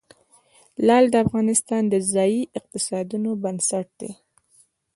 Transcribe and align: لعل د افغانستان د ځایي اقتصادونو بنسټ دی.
لعل 0.85 1.05
د 1.11 1.15
افغانستان 1.25 1.83
د 1.89 1.95
ځایي 2.13 2.41
اقتصادونو 2.59 3.29
بنسټ 3.43 3.87
دی. 3.99 4.11